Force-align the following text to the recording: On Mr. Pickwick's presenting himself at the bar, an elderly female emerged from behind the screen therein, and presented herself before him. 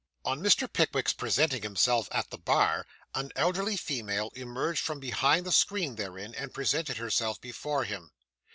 On 0.25 0.41
Mr. 0.41 0.67
Pickwick's 0.67 1.13
presenting 1.13 1.61
himself 1.61 2.09
at 2.11 2.31
the 2.31 2.37
bar, 2.39 2.87
an 3.13 3.29
elderly 3.35 3.77
female 3.77 4.31
emerged 4.33 4.79
from 4.81 4.99
behind 4.99 5.45
the 5.45 5.51
screen 5.51 5.93
therein, 5.95 6.33
and 6.33 6.51
presented 6.55 6.97
herself 6.97 7.39
before 7.39 7.83
him. 7.83 8.09